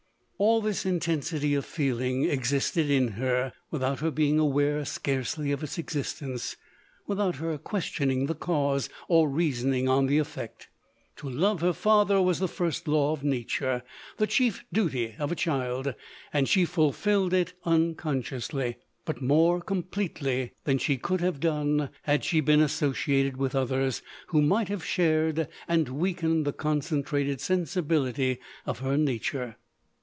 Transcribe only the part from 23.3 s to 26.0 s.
with others, who might have shared and